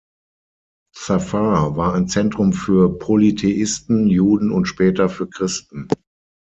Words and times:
Zafar 0.97 1.77
war 1.77 1.93
ein 1.93 2.07
Zentrum 2.07 2.53
für 2.53 2.97
Polytheisten, 2.97 4.07
Juden 4.07 4.51
und 4.51 4.65
später 4.65 5.09
für 5.09 5.29
Christen. 5.29 5.89